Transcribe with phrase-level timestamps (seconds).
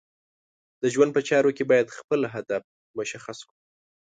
[0.81, 2.63] د ژوند په چارو کې باید خپل هدف
[2.99, 3.57] مشخص کړو.